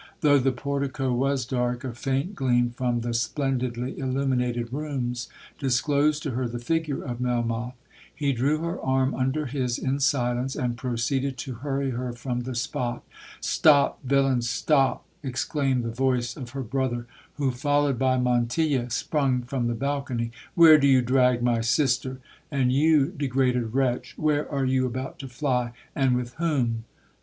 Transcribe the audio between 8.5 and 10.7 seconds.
her arm under his in silence,